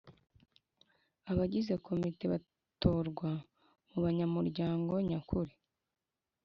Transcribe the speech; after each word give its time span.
Abagize 1.31 1.73
komite 1.85 2.23
batorwa 2.33 3.29
mu 3.89 3.97
banyamuryango 4.05 4.93
nyakuri 5.09 5.53